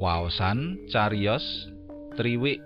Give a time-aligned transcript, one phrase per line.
[0.00, 1.68] Waosan cariyos
[2.16, 2.64] Triwik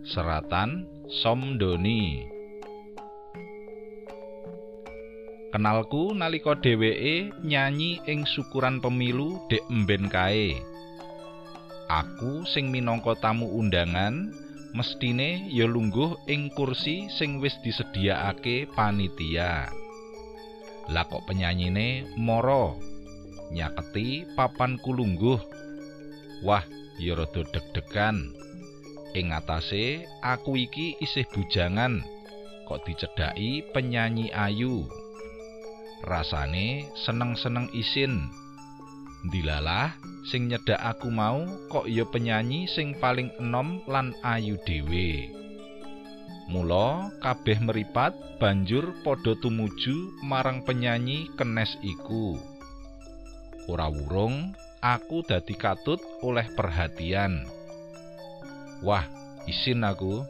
[0.00, 0.88] Seratan
[1.20, 2.24] Somdoni
[5.52, 10.56] Kenalku nalika dheweke nyanyi ing syukuran pemilu dek emben kae.
[11.92, 14.32] Aku sing minangka tamu undangan
[14.72, 19.68] mestine ya lungguh ing kursi sing wis disediakake panitia.
[20.88, 22.72] Lah kok penyanyine mara
[23.52, 25.61] nyaketi papan kulungguh.
[26.42, 26.66] Wah,
[26.98, 28.34] ya rada deg-degan.
[29.14, 32.02] Ing atase aku iki isih bujangan
[32.66, 34.88] kok dicedhaki penyanyi ayu.
[36.02, 38.26] Rasane seneng-seneng isin.
[39.30, 39.94] Dilalah
[40.26, 45.30] sing nyedak aku mau kok ya penyanyi sing paling enom lan ayu dhewe.
[46.50, 52.34] Mula kabeh meripat banjur padha tumuju marang penyanyi kenes iku.
[53.70, 54.50] Ora wurung
[54.82, 57.46] aku dadi katut oleh perhatian.
[58.82, 59.06] Wah,
[59.46, 60.26] isin aku.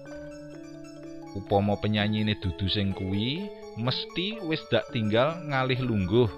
[1.32, 3.48] Upama penyanyine dudu sing kuwi,
[3.80, 6.28] mesti wis dak tinggal ngalih lungguh.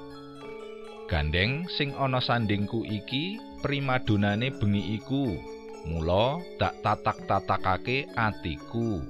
[1.10, 5.34] Gandeng sing ana sandingku iki primadonane bengi iku.
[5.84, 9.04] Mula dak tatak-tatakake atiku.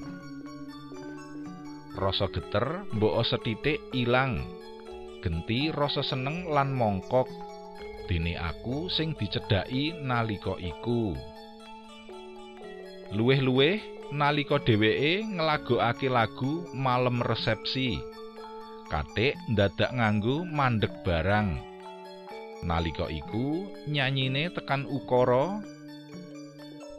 [1.95, 4.43] Rasa geter mbok setitik ilang.
[5.23, 7.31] Genti rasa seneng lan mongkok.
[8.05, 11.17] Dene aku sing dicedhaki nalika iku.
[13.17, 13.81] Luwih-luwih
[14.13, 17.97] nalika dheweke nglagokake lagu malem resepsi.
[18.93, 21.57] Katik ndadak nganggo mandek barang.
[22.61, 25.65] Nalika iku nyanyine tekan ukara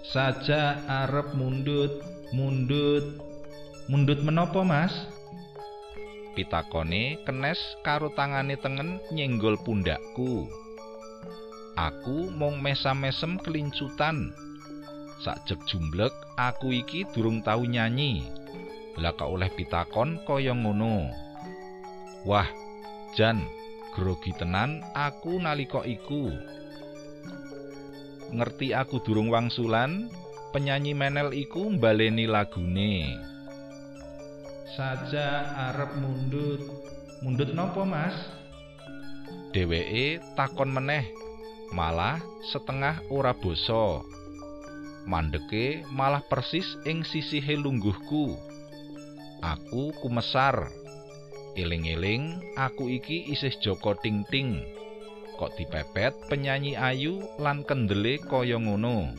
[0.09, 2.01] saja arep mundut,
[2.33, 3.21] mundut.
[3.85, 4.93] Mundut menapa, Mas?
[6.33, 10.49] Pitakone kenes karo tangane tengen nyenggol pundakku.
[11.75, 14.31] Aku mung mesam-mesem kelincutan.
[15.19, 18.23] Sakjek jumblek aku iki durung tau nyanyi.
[18.95, 21.11] Lah oleh pitakon kaya ngono.
[22.23, 22.47] Wah,
[23.19, 23.43] jan
[23.91, 26.31] grogi tenan aku nalika iku.
[28.31, 30.07] Ngerti aku durung wangsulan,
[30.55, 33.19] penyanyi menel iku mbaleni lagune.
[34.79, 36.63] Saja arep mundut.
[37.23, 38.15] Mundut nopo, Mas?
[39.55, 41.07] Dheweke takon meneh,
[41.73, 42.21] malah
[42.51, 44.03] setengah ora basa.
[45.05, 48.33] Mandeke malah persis ing sisihe lungguhku.
[49.45, 50.73] Aku kumesar.
[51.55, 54.59] Eling-eling aku iki isih Joko Ting-ting.
[55.37, 59.13] Kok dipepet penyanyi ayu lan kendele kaya ngono.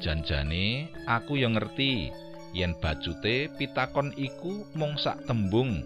[0.00, 2.08] Janjane aku ya ngerti
[2.56, 5.84] yen bacute pitakon iku mung sak tembung.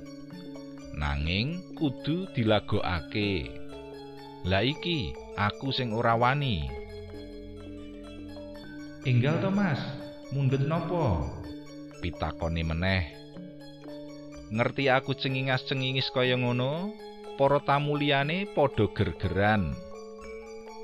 [0.95, 3.64] Nanging kudu dilagokake.
[4.45, 6.69] Lah iki aku sing ora wani.
[9.09, 9.81] Enggal to, Mas.
[10.37, 11.25] Mundut nopo?
[12.05, 13.05] Pitakone meneh.
[14.53, 16.93] Ngerti aku cengingas-cengingis kaya ngono,
[17.41, 19.73] para tamu liyane padha gergeran.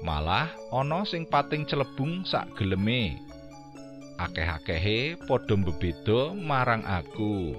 [0.01, 3.21] Malah ana sing pating celebung sak geleme.
[4.17, 7.53] Akeh-akehe padha mbebeda marang aku.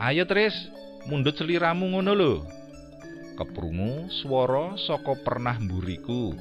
[0.00, 0.56] Ayo Tris,
[1.04, 2.34] mundut seliramu ngono lho.
[3.38, 6.34] Keprungu swara saka pernah mburiku.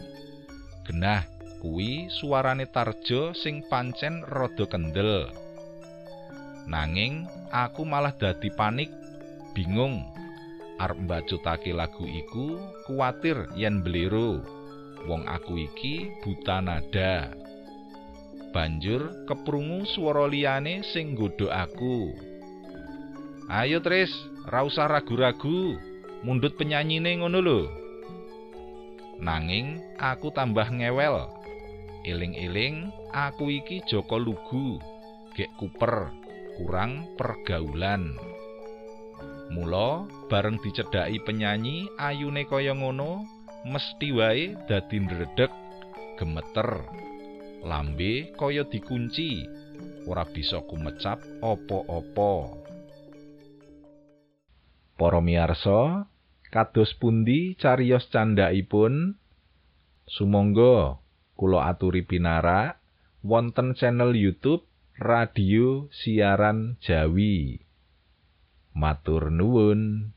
[0.81, 1.21] Genah
[1.61, 5.29] kuwi suarane Tarjo sing pancen rada kendel.
[6.65, 8.89] Nanging aku malah dadi panik,
[9.53, 10.09] bingung.
[10.81, 12.57] Arep mbacutake lagu iku
[12.89, 14.41] kuwatir yen blero.
[15.05, 17.29] Wong aku iki buta nada.
[18.49, 22.09] Banjur keprungu swara liyane sing nggodha aku.
[23.53, 24.09] Ayo Tris,
[24.49, 25.77] ra usah ragu-ragu.
[26.25, 27.61] Mundut penyanyine ngono lho.
[29.21, 31.29] Nanging aku tambah ngewel.
[32.07, 34.79] Eling-eling aku iki Joko Lugu,
[35.35, 36.13] gek kuper,
[36.55, 38.15] kurang pergaulan.
[39.51, 43.25] Mula bareng dicedhaki penyanyi ayune kaya ngono,
[43.67, 45.51] mesti wae dadi ndredeg,
[46.15, 46.85] gemeter.
[47.65, 49.43] Lambe kaya dikunci,
[50.07, 52.66] ora bisa kumecap apa-apa.
[54.97, 56.09] Para miyarsa,
[56.49, 59.21] kados pundi cariyos candhaipun?
[60.09, 60.97] Sumangga
[61.37, 62.81] kula aturi pinarak
[63.21, 64.65] wonten channel YouTube
[64.97, 67.61] Radio Siaran Jawi.
[68.73, 70.16] Matur nuwun.